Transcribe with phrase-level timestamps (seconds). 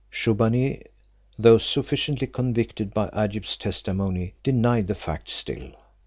[0.09, 0.81] Shubbaunee,
[1.37, 5.73] though sufficiently convicted by Agib's testimony, denied the fact still.